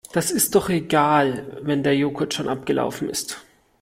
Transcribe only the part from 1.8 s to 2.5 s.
der Joghurt schon